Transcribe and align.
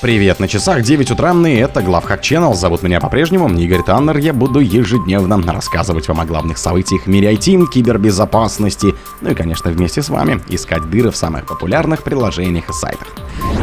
Привет, 0.00 0.38
на 0.38 0.46
часах 0.46 0.82
9 0.82 1.10
утра, 1.10 1.32
и 1.32 1.54
это 1.56 1.82
Главхак 1.82 2.22
Channel. 2.22 2.54
Зовут 2.54 2.84
меня 2.84 3.00
по-прежнему 3.00 3.48
Игорь 3.58 3.82
Таннер. 3.82 4.18
Я 4.18 4.32
буду 4.32 4.60
ежедневно 4.60 5.42
рассказывать 5.52 6.06
вам 6.06 6.20
о 6.20 6.24
главных 6.24 6.58
событиях 6.58 7.02
в 7.02 7.06
мире 7.08 7.32
IT, 7.34 7.66
кибербезопасности, 7.66 8.94
ну 9.20 9.30
и, 9.30 9.34
конечно, 9.34 9.72
вместе 9.72 10.00
с 10.00 10.08
вами 10.08 10.40
искать 10.50 10.88
дыры 10.88 11.10
в 11.10 11.16
самых 11.16 11.46
популярных 11.46 12.04
приложениях 12.04 12.70
и 12.70 12.72
сайтах. 12.72 13.08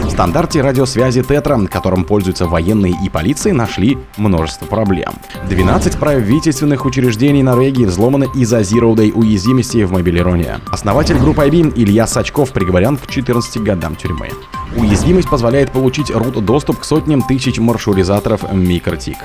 В 0.03 0.09
стандарте 0.09 0.61
радиосвязи 0.61 1.23
Тетра, 1.23 1.59
которым 1.67 2.05
пользуются 2.05 2.47
военные 2.47 2.93
и 3.03 3.09
полиции, 3.09 3.51
нашли 3.51 3.97
множество 4.17 4.65
проблем. 4.65 5.13
12 5.49 5.97
правительственных 5.97 6.85
учреждений 6.85 7.43
Норвегии 7.43 7.85
взломаны 7.85 8.27
из-за 8.35 8.59
Zero 8.61 8.95
Day 8.95 9.11
уязвимости 9.11 9.83
в 9.83 9.91
мобилероне. 9.91 10.59
Основатель 10.71 11.17
группы 11.17 11.45
IBM 11.47 11.73
Илья 11.75 12.07
Сачков 12.07 12.51
приговорен 12.51 12.97
к 12.97 13.07
14 13.07 13.61
годам 13.61 13.95
тюрьмы. 13.95 14.29
Уязвимость 14.75 15.29
позволяет 15.29 15.71
получить 15.71 16.11
root 16.11 16.41
доступ 16.41 16.79
к 16.79 16.83
сотням 16.83 17.21
тысяч 17.21 17.59
маршрутизаторов 17.59 18.43
MikroTik. 18.43 19.17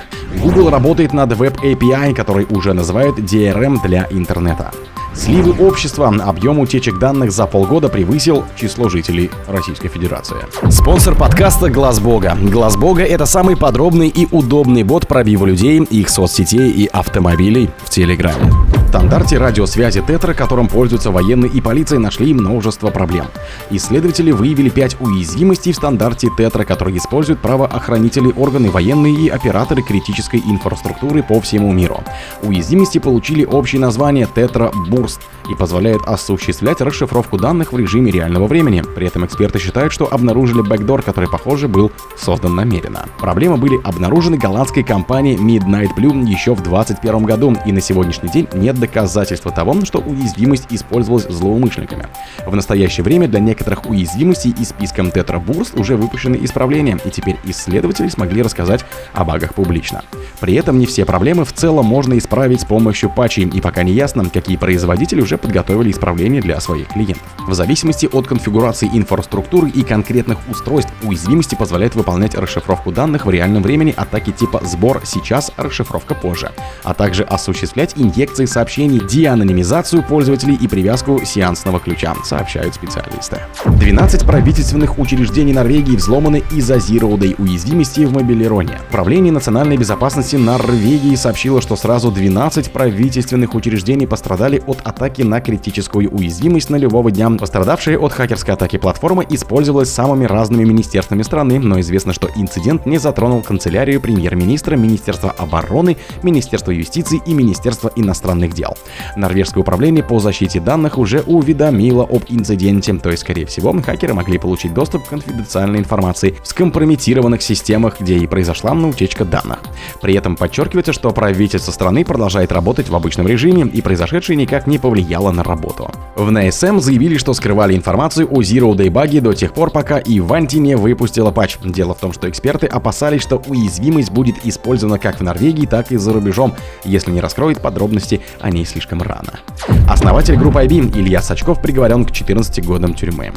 Google 0.43 0.71
работает 0.71 1.13
над 1.13 1.33
Web 1.33 1.61
API, 1.63 2.15
который 2.15 2.47
уже 2.51 2.73
называют 2.73 3.19
DRM 3.19 3.83
для 3.83 4.07
интернета. 4.11 4.73
Сливы 5.13 5.53
общества. 5.59 6.09
Объем 6.09 6.61
утечек 6.61 6.99
данных 6.99 7.33
за 7.33 7.47
полгода 7.47 7.89
превысил 7.89 8.45
число 8.57 8.89
жителей 8.89 9.31
Российской 9.49 9.89
Федерации. 9.89 10.37
Спонсор 10.71 11.15
подкаста 11.17 11.69
Глаз 11.69 11.99
Бога. 12.01 12.39
Глаз 12.41 12.77
Бога 12.77 13.03
это 13.03 13.27
самый 13.27 13.57
подробный 13.57 14.09
и 14.09 14.29
удобный 14.31 14.83
бот 14.85 15.09
пробива 15.09 15.47
людей, 15.47 15.79
их 15.83 16.09
соцсетей 16.09 16.71
и 16.71 16.87
автомобилей 16.87 17.71
в 17.79 17.91
Телеграме. 17.91 18.53
В 18.87 18.89
стандарте 18.91 19.39
радиосвязи 19.39 20.03
Тетра, 20.05 20.35
которым 20.35 20.67
пользуются 20.67 21.13
военные 21.13 21.51
и 21.51 21.61
полиция, 21.61 22.01
нашли 22.01 22.35
множество 22.35 22.91
проблем. 22.91 23.27
Исследователи 23.71 24.33
выявили 24.33 24.69
5 24.69 24.97
уязвимостей 25.01 25.73
в 25.73 25.77
стандарте 25.77 26.29
Тетра, 26.37 26.65
которые 26.65 26.99
используют 26.99 27.41
правоохранители, 27.41 28.33
органы 28.37 28.69
военные 28.69 29.15
и 29.15 29.29
операторы 29.29 29.83
критической 29.83 30.41
инфраструктуры 30.45 31.23
по 31.23 31.41
всему 31.41 31.73
миру. 31.73 32.03
Уязвимости 32.43 32.99
получили 32.99 33.45
общее 33.45 33.81
название 33.81 34.27
Тетра 34.35 34.73
Burst 35.01 35.21
и 35.49 35.55
позволяют 35.55 36.03
осуществлять 36.07 36.81
расшифровку 36.81 37.39
данных 37.39 37.73
в 37.73 37.79
режиме 37.79 38.13
реального 38.13 38.47
времени. 38.47 38.83
При 38.95 39.07
этом 39.07 39.25
эксперты 39.25 39.59
считают, 39.59 39.93
что 39.93 40.13
обнаружили 40.13 40.61
бэкдор, 40.63 41.03
который, 41.03 41.29
похоже, 41.29 41.69
был 41.69 41.91
создан 42.17 42.55
намеренно. 42.55 43.07
Проблемы 43.19 43.57
были 43.57 43.81
обнаружены 43.83 44.37
голландской 44.37 44.83
компанией 44.83 45.37
Midnight 45.37 45.97
Blue 45.97 46.25
еще 46.25 46.55
в 46.55 46.63
2021 46.63 47.25
году, 47.25 47.57
и 47.67 47.73
на 47.73 47.81
сегодняшний 47.81 48.29
день 48.29 48.49
нет 48.55 48.79
доказательства 48.79 49.51
того, 49.51 49.85
что 49.85 49.99
уязвимость 49.99 50.67
использовалась 50.71 51.27
злоумышленниками. 51.29 52.07
В 52.47 52.55
настоящее 52.55 53.05
время 53.05 53.29
для 53.29 53.41
некоторых 53.41 53.89
уязвимостей 53.89 54.55
списка 54.65 55.03
Tetra 55.03 55.43
Burst 55.43 55.79
уже 55.79 55.97
выпущены 55.97 56.39
исправления, 56.43 56.99
и 57.05 57.11
теперь 57.11 57.37
исследователи 57.45 58.09
смогли 58.09 58.43
рассказать 58.43 58.85
о 59.13 59.25
багах 59.25 59.55
публично. 59.55 60.03
При 60.41 60.55
этом 60.55 60.79
не 60.79 60.87
все 60.87 61.05
проблемы 61.05 61.45
в 61.45 61.53
целом 61.53 61.87
можно 61.87 62.19
исправить 62.19 62.63
с 62.63 62.65
помощью 62.65 63.11
патчей, 63.11 63.45
и 63.45 63.61
пока 63.61 63.83
не 63.83 63.93
ясно, 63.93 64.25
какие 64.29 64.57
производители 64.57 64.90
уже 65.21 65.39
подготовили 65.39 65.91
исправления 65.91 66.41
для 66.41 66.61
своих 66.61 66.89
клиентов. 66.89 67.23
В 67.47 67.55
зависимости 67.55 68.09
от 68.11 68.27
конфигурации 68.27 68.89
инфраструктуры 68.93 69.69
и 69.69 69.83
конкретных 69.83 70.39
устройств, 70.49 70.93
уязвимости 71.03 71.55
позволяют 71.55 71.95
выполнять 71.95 72.35
расшифровку 72.35 72.93
данных 72.93 73.27
в 73.27 73.31
реальном 73.31 73.63
времени 73.63 73.95
атаки 73.97 74.31
типа 74.31 74.61
«сбор 74.65 75.03
сейчас, 75.05 75.51
расшифровка 75.57 76.15
позже», 76.15 76.53
а 76.85 76.95
также 76.95 77.23
осуществлять 77.23 77.95
инъекции 77.97 78.45
сообщений, 78.45 79.01
деанонимизацию 79.01 80.03
пользователей 80.03 80.55
и 80.55 80.69
привязку 80.69 81.21
сеансного 81.25 81.81
ключа, 81.81 82.15
сообщают 82.25 82.75
специалисты. 82.75 83.41
12 83.67 84.27
правительственных 84.27 84.99
учреждений 84.99 85.53
Норвегии 85.53 85.97
взломаны 85.97 86.43
из-за 86.53 86.77
Zero 86.77 87.17
Day 87.17 87.35
уязвимости 87.39 88.01
в 88.01 88.13
мобилероне. 88.13 88.79
Правление 88.91 89.33
национальной 89.33 89.77
безопасности 89.77 90.37
Норвегии 90.37 91.15
сообщило, 91.15 91.61
что 91.61 91.77
сразу 91.77 92.11
12 92.11 92.73
правительственных 92.73 93.55
учреждений 93.55 94.07
пострадали 94.07 94.63
от 94.67 94.80
атаки 94.81 95.23
на 95.23 95.41
критическую 95.41 96.11
уязвимость 96.11 96.71
нулевого 96.71 97.11
дня. 97.11 97.31
Пострадавшая 97.31 97.99
от 97.99 98.13
хакерской 98.13 98.55
атаки 98.55 98.79
платформа 98.79 99.25
использовалась 99.29 99.93
самыми 99.93 100.25
разными 100.25 100.65
министерствами 100.65 101.23
страны, 101.23 101.59
но 101.59 101.79
известно, 101.81 102.13
что 102.13 102.29
инцидент 102.35 102.87
не 102.87 102.99
затронул 102.99 103.43
канцелярию 103.43 104.01
премьер-министра, 104.01 104.77
Министерство 104.77 105.31
обороны, 105.31 105.97
Министерство 106.23 106.71
юстиции 106.71 107.21
и 107.27 107.35
Министерство 107.35 107.93
иностранных 107.95 108.55
дел. 108.55 108.77
Норвежское 109.17 109.63
управление 109.63 110.03
по 110.03 110.19
защите 110.19 110.61
данных 110.61 110.99
уже 110.99 111.21
уведомило 111.21 112.05
об 112.05 112.25
инциденте, 112.29 112.95
то 112.95 113.11
есть, 113.11 113.23
скорее 113.23 113.47
всего, 113.47 113.73
хакеры 113.81 114.15
могли 114.15 114.39
получить 114.39 114.75
доступ 114.75 115.05
к 115.05 115.11
конфиденциальной 115.11 115.79
информации 115.79 116.35
в 116.43 116.47
скомпрометированных 116.49 117.43
системах, 117.43 118.01
где 118.01 118.17
и 118.17 118.27
произошла 118.27 118.71
утечка 118.73 119.25
данных. 119.25 119.61
При 120.01 120.15
этом 120.15 120.37
подчеркивается, 120.37 120.93
что 120.93 121.11
правительство 121.11 121.73
страны 121.73 122.05
продолжает 122.05 122.53
работать 122.53 122.89
в 122.89 122.95
обычном 122.95 123.27
режиме, 123.27 123.63
и 123.63 123.81
произошедшее 123.81 124.37
никак 124.37 124.67
не 124.71 124.79
повлияло 124.79 125.33
на 125.33 125.43
работу. 125.43 125.91
В 126.17 126.31
НСМ 126.31 126.81
заявили, 126.81 127.19
что 127.19 127.35
скрывали 127.35 127.77
информацию 127.77 128.27
о 128.31 128.41
Zero 128.41 128.73
Day 128.75 128.91
баге 128.91 129.21
до 129.21 129.35
тех 129.35 129.53
пор, 129.53 129.71
пока 129.71 129.99
Иванти 129.99 130.57
не 130.57 130.77
выпустила 130.77 131.31
патч. 131.31 131.59
Дело 131.63 131.95
в 131.95 131.99
том, 131.99 132.13
что 132.13 132.31
эксперты 132.31 132.67
опасались, 132.67 133.23
что 133.23 133.43
уязвимость 133.47 134.11
будет 134.11 134.47
использована 134.47 134.99
как 134.99 135.21
в 135.21 135.23
Норвегии, 135.23 135.67
так 135.67 135.93
и 135.93 135.97
за 135.97 136.13
рубежом, 136.13 136.55
если 136.85 137.11
не 137.11 137.21
раскроет 137.21 137.61
подробности 137.61 138.21
о 138.41 138.51
ней 138.51 138.65
слишком 138.65 139.03
рано. 139.03 139.41
Основатель 139.89 140.37
группы 140.37 140.61
IBM 140.61 140.97
Илья 140.99 141.21
Сачков 141.21 141.61
приговорен 141.61 142.05
к 142.05 142.13
14 142.13 142.65
годам 142.65 142.95
тюрьмы. 142.95 143.33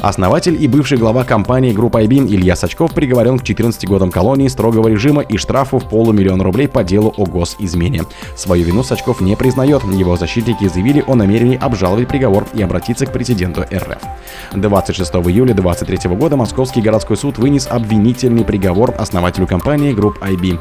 Основатель 0.00 0.62
и 0.62 0.68
бывший 0.68 0.98
глава 0.98 1.24
компании 1.24 1.72
группы 1.72 2.02
IBM 2.02 2.26
Илья 2.28 2.56
Сачков 2.56 2.92
приговорен 2.92 3.38
к 3.38 3.42
14 3.42 3.86
годам 3.86 4.10
колонии 4.10 4.48
строгого 4.48 4.88
режима 4.88 5.22
и 5.22 5.36
штрафу 5.36 5.78
в 5.78 5.88
полумиллиона 5.88 6.44
рублей 6.44 6.68
по 6.68 6.84
делу 6.84 7.12
о 7.16 7.24
госизмене. 7.24 8.02
Свою 8.36 8.64
вину 8.64 8.82
Сачков 8.82 9.20
не 9.20 9.36
признает. 9.36 9.82
Его 9.84 10.16
защитники 10.16 10.68
заявили 10.68 11.04
о 11.06 11.14
намерении 11.14 11.58
обжаловать 11.60 12.08
приговор 12.08 12.46
и 12.54 12.62
обратиться 12.62 13.06
к 13.06 13.12
президенту 13.12 13.62
РФ. 13.62 13.98
26 14.54 15.12
июля 15.14 15.54
2023 15.54 16.16
года 16.16 16.36
Московский 16.36 16.80
городской 16.80 17.16
суд 17.16 17.38
вынес 17.38 17.66
обвинительный 17.70 18.44
приговор 18.44 18.94
основателю 18.98 19.46
компании 19.46 19.92
групп 19.92 20.18
IB. 20.22 20.58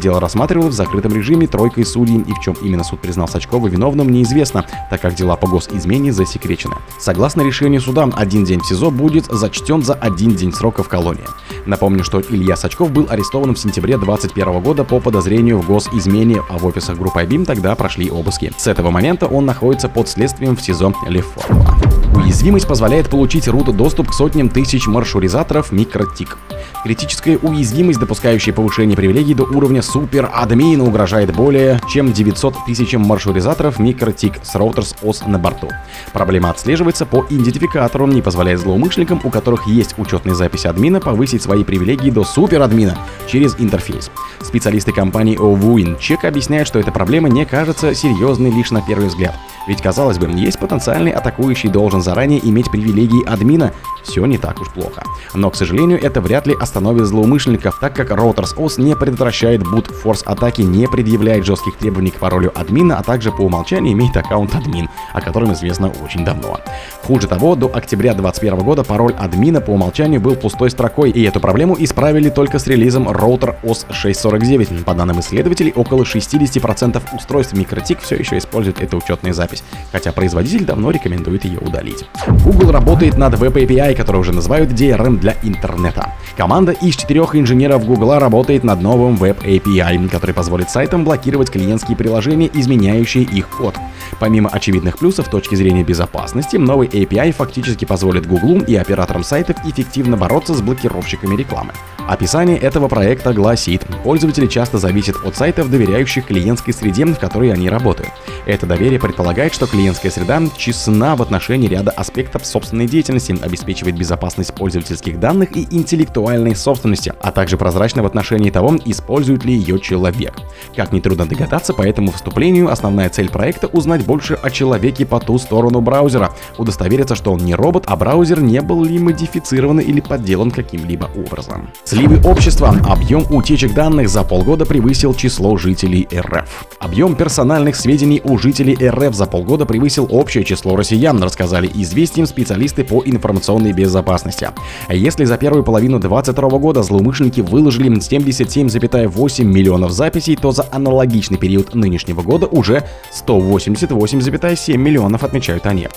Дело 0.00 0.20
рассматривалось 0.20 0.74
в 0.74 0.76
закрытом 0.76 1.14
режиме 1.14 1.46
тройкой 1.46 1.84
судей, 1.84 2.18
и 2.18 2.32
в 2.32 2.40
чем 2.40 2.54
именно 2.62 2.84
суд 2.84 3.00
признал 3.00 3.28
Сачкова 3.28 3.68
виновным, 3.68 4.08
неизвестно, 4.08 4.64
так 4.90 5.00
как 5.00 5.14
дела 5.14 5.36
по 5.36 5.48
госизмене 5.48 6.12
засекречены. 6.12 6.76
Согласно 6.98 7.42
решению 7.42 7.80
суда, 7.80 8.08
один 8.14 8.44
день 8.44 8.60
СИЗО 8.66 8.90
будет 8.90 9.26
зачтен 9.26 9.82
за 9.82 9.94
один 9.94 10.34
день 10.34 10.52
срока 10.52 10.82
в 10.82 10.88
колонии. 10.88 11.24
Напомню, 11.66 12.04
что 12.04 12.20
Илья 12.20 12.56
Сачков 12.56 12.90
был 12.90 13.06
арестован 13.08 13.54
в 13.54 13.58
сентябре 13.58 13.96
2021 13.96 14.62
года 14.62 14.84
по 14.84 15.00
подозрению 15.00 15.58
в 15.58 15.66
госизмене, 15.66 16.42
а 16.48 16.58
в 16.58 16.66
офисах 16.66 16.98
группы 16.98 17.22
IBM 17.22 17.44
тогда 17.44 17.74
прошли 17.74 18.10
обыски. 18.10 18.52
С 18.56 18.66
этого 18.66 18.90
момента 18.90 19.26
он 19.26 19.46
находится 19.46 19.88
под 19.88 20.08
следствием 20.08 20.56
в 20.56 20.62
СИЗО 20.62 20.94
Леформула. 21.08 21.85
Уязвимость 22.16 22.66
позволяет 22.66 23.10
получить 23.10 23.46
root 23.46 23.72
доступ 23.72 24.08
к 24.08 24.14
сотням 24.14 24.48
тысяч 24.48 24.86
маршрутизаторов 24.86 25.70
MikroTik. 25.70 26.36
Критическая 26.82 27.36
уязвимость, 27.36 28.00
допускающая 28.00 28.54
повышение 28.54 28.96
привилегий 28.96 29.34
до 29.34 29.44
уровня 29.44 29.82
супер-админа, 29.82 30.84
угрожает 30.84 31.34
более 31.34 31.78
чем 31.92 32.14
900 32.14 32.54
тысячам 32.64 33.02
маршрутизаторов 33.02 33.78
MikroTik 33.78 34.40
с 34.42 34.54
Routers 34.54 34.96
OS 35.02 35.28
на 35.28 35.38
борту. 35.38 35.68
Проблема 36.14 36.50
отслеживается 36.50 37.04
по 37.04 37.26
идентификатору, 37.28 38.06
не 38.06 38.22
позволяя 38.22 38.56
злоумышленникам, 38.56 39.20
у 39.22 39.28
которых 39.28 39.66
есть 39.66 39.98
учетная 39.98 40.34
запись 40.34 40.64
админа, 40.64 41.00
повысить 41.00 41.42
свои 41.42 41.64
привилегии 41.64 42.10
до 42.10 42.24
супер-админа 42.24 42.96
через 43.26 43.56
интерфейс. 43.58 44.10
Специалисты 44.40 44.92
компании 44.92 45.38
OWinCheck 45.38 46.26
объясняют, 46.26 46.66
что 46.66 46.78
эта 46.78 46.92
проблема 46.92 47.28
не 47.28 47.44
кажется 47.44 47.94
серьезной 47.94 48.50
лишь 48.50 48.70
на 48.70 48.80
первый 48.80 49.08
взгляд. 49.08 49.34
Ведь, 49.66 49.82
казалось 49.82 50.18
бы, 50.18 50.30
есть 50.30 50.60
потенциальный 50.60 51.10
атакующий 51.10 51.68
должен 51.68 52.00
заранее 52.06 52.40
иметь 52.48 52.70
привилегии 52.70 53.26
админа, 53.26 53.72
все 54.04 54.24
не 54.26 54.38
так 54.38 54.60
уж 54.60 54.70
плохо. 54.70 55.02
Но, 55.34 55.50
к 55.50 55.56
сожалению, 55.56 56.00
это 56.00 56.20
вряд 56.20 56.46
ли 56.46 56.54
остановит 56.58 57.06
злоумышленников, 57.06 57.80
так 57.80 57.96
как 57.96 58.12
Routers 58.12 58.56
OS 58.56 58.80
не 58.80 58.94
предотвращает 58.94 59.62
boot-force 59.62 60.22
атаки, 60.24 60.62
не 60.62 60.86
предъявляет 60.86 61.44
жестких 61.44 61.76
требований 61.76 62.10
к 62.10 62.20
паролю 62.20 62.52
админа, 62.54 62.98
а 62.98 63.02
также 63.02 63.32
по 63.32 63.42
умолчанию 63.42 63.92
имеет 63.94 64.16
аккаунт 64.16 64.54
админ, 64.54 64.88
о 65.12 65.20
котором 65.20 65.52
известно 65.52 65.92
очень 66.04 66.24
давно. 66.24 66.60
Хуже 67.02 67.26
того, 67.26 67.56
до 67.56 67.66
октября 67.66 68.14
2021 68.14 68.64
года 68.64 68.84
пароль 68.84 69.14
админа 69.18 69.60
по 69.60 69.70
умолчанию 69.70 70.20
был 70.20 70.36
пустой 70.36 70.70
строкой, 70.70 71.10
и 71.10 71.24
эту 71.24 71.40
проблему 71.40 71.76
исправили 71.76 72.30
только 72.30 72.60
с 72.60 72.66
релизом 72.68 73.08
Router 73.08 73.56
OS 73.64 73.92
649. 73.92 74.84
По 74.84 74.94
данным 74.94 75.18
исследователей, 75.18 75.72
около 75.74 76.04
60% 76.04 77.02
устройств 77.16 77.54
MikroTik 77.54 77.98
все 78.02 78.14
еще 78.14 78.38
используют 78.38 78.80
эту 78.80 78.98
учетную 78.98 79.34
запись, 79.34 79.64
хотя 79.90 80.12
производитель 80.12 80.64
давно 80.64 80.92
рекомендует 80.92 81.44
ее 81.44 81.58
удалить. 81.58 81.95
Обсудить. 81.96 82.44
Google 82.44 82.72
работает 82.72 83.16
над 83.16 83.34
Web 83.34 83.54
API, 83.54 83.94
который 83.94 84.18
уже 84.18 84.32
называют 84.32 84.70
DRM 84.70 85.18
для 85.18 85.34
интернета. 85.42 86.12
Команда 86.36 86.72
из 86.72 86.96
четырех 86.96 87.34
инженеров 87.34 87.84
Google 87.84 88.18
работает 88.18 88.64
над 88.64 88.80
новым 88.80 89.14
Web 89.16 89.44
API, 89.44 90.08
который 90.08 90.34
позволит 90.34 90.70
сайтам 90.70 91.04
блокировать 91.04 91.50
клиентские 91.50 91.96
приложения, 91.96 92.50
изменяющие 92.52 93.24
их 93.24 93.48
код. 93.48 93.74
Помимо 94.18 94.50
очевидных 94.50 94.98
плюсов 94.98 95.28
точки 95.28 95.54
зрения 95.54 95.82
безопасности, 95.82 96.56
новый 96.56 96.88
API 96.88 97.32
фактически 97.32 97.84
позволит 97.84 98.26
Google 98.26 98.60
и 98.60 98.76
операторам 98.76 99.24
сайтов 99.24 99.56
эффективно 99.64 100.16
бороться 100.16 100.54
с 100.54 100.60
блокировщиками 100.60 101.36
рекламы. 101.36 101.72
Описание 102.08 102.56
этого 102.56 102.86
проекта 102.86 103.32
гласит, 103.32 103.84
пользователи 104.04 104.46
часто 104.46 104.78
зависят 104.78 105.16
от 105.24 105.34
сайтов, 105.36 105.70
доверяющих 105.70 106.26
клиентской 106.26 106.72
среде, 106.72 107.04
в 107.04 107.18
которой 107.18 107.52
они 107.52 107.68
работают. 107.68 108.10
Это 108.46 108.64
доверие 108.64 109.00
предполагает, 109.00 109.52
что 109.52 109.66
клиентская 109.66 110.12
среда 110.12 110.40
честна 110.56 111.16
в 111.16 111.22
отношении 111.22 111.68
ряда 111.68 111.90
аспектов 111.90 112.46
собственной 112.46 112.86
деятельности, 112.86 113.36
обеспечивает 113.42 113.98
безопасность 113.98 114.54
пользовательских 114.54 115.18
данных 115.18 115.56
и 115.56 115.66
интеллектуальной 115.70 116.54
собственности, 116.54 117.12
а 117.20 117.32
также 117.32 117.56
прозрачна 117.56 118.04
в 118.04 118.06
отношении 118.06 118.50
того, 118.50 118.76
использует 118.84 119.44
ли 119.44 119.54
ее 119.54 119.80
человек. 119.80 120.34
Как 120.76 120.92
нетрудно 120.92 121.26
догадаться, 121.26 121.74
по 121.74 121.82
этому 121.82 122.12
вступлению 122.12 122.70
основная 122.70 123.08
цель 123.08 123.30
проекта— 123.30 123.66
узнать 123.72 124.04
больше 124.04 124.34
о 124.34 124.50
человеке 124.50 125.06
по 125.06 125.18
ту 125.18 125.38
сторону 125.38 125.80
браузера, 125.80 126.30
удостовериться, 126.56 127.16
что 127.16 127.32
он 127.32 127.44
не 127.44 127.56
робот, 127.56 127.84
а 127.88 127.96
браузер 127.96 128.40
не 128.40 128.60
был 128.60 128.84
ли 128.84 128.98
модифицирован 129.00 129.80
или 129.80 130.00
подделан 130.00 130.52
каким-либо 130.52 131.10
образом. 131.16 131.70
Сливы 131.96 132.20
общества. 132.28 132.76
Объем 132.86 133.24
утечек 133.30 133.72
данных 133.72 134.10
за 134.10 134.22
полгода 134.22 134.66
превысил 134.66 135.14
число 135.14 135.56
жителей 135.56 136.06
РФ. 136.14 136.66
Объем 136.78 137.16
персональных 137.16 137.74
сведений 137.74 138.20
у 138.22 138.36
жителей 138.36 138.76
РФ 138.86 139.14
за 139.14 139.24
полгода 139.24 139.64
превысил 139.64 140.06
общее 140.10 140.44
число 140.44 140.76
россиян, 140.76 141.22
рассказали 141.22 141.70
известиям 141.72 142.26
специалисты 142.26 142.84
по 142.84 143.02
информационной 143.02 143.72
безопасности. 143.72 144.50
Если 144.90 145.24
за 145.24 145.38
первую 145.38 145.64
половину 145.64 145.98
2022 145.98 146.58
года 146.58 146.82
злоумышленники 146.82 147.40
выложили 147.40 147.90
77,8 147.90 149.44
миллионов 149.44 149.90
записей, 149.92 150.36
то 150.36 150.52
за 150.52 150.66
аналогичный 150.70 151.38
период 151.38 151.74
нынешнего 151.74 152.20
года 152.20 152.46
уже 152.46 152.84
188,7 153.26 154.76
миллионов, 154.76 155.24
отмечают 155.24 155.64
они. 155.64 155.88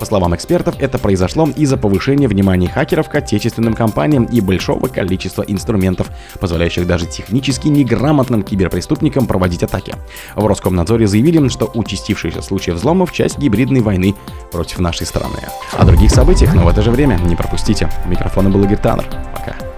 По 0.00 0.04
словам 0.04 0.34
экспертов, 0.34 0.74
это 0.80 0.98
произошло 0.98 1.48
из-за 1.54 1.76
повышения 1.76 2.26
внимания 2.26 2.66
хакеров 2.68 3.08
к 3.08 3.14
отечественным 3.14 3.74
компаниям 3.74 4.24
и 4.24 4.40
большого 4.40 4.88
количества 4.88 5.43
инструментов, 5.46 6.10
позволяющих 6.40 6.86
даже 6.86 7.06
технически 7.06 7.68
неграмотным 7.68 8.42
киберпреступникам 8.42 9.26
проводить 9.26 9.62
атаки. 9.62 9.94
В 10.34 10.46
Роскомнадзоре 10.46 11.06
заявили, 11.06 11.48
что 11.48 11.70
участившиеся 11.74 12.42
случаи 12.42 12.70
взломов– 12.70 13.12
часть 13.14 13.38
гибридной 13.38 13.80
войны 13.80 14.14
против 14.52 14.78
нашей 14.78 15.06
страны. 15.06 15.36
О 15.72 15.84
других 15.84 16.10
событиях, 16.10 16.54
но 16.54 16.64
в 16.64 16.68
это 16.68 16.82
же 16.82 16.90
время 16.90 17.16
не 17.24 17.36
пропустите. 17.36 17.90
У 18.04 18.08
микрофона 18.08 18.50
был 18.50 18.62
Игорь 18.64 18.78
Таннер. 18.78 19.06
Пока. 19.32 19.73